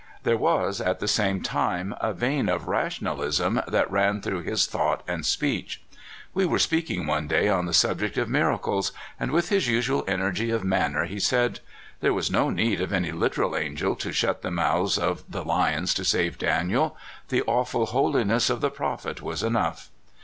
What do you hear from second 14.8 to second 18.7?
of the lions to save Daniel; the awful holiness of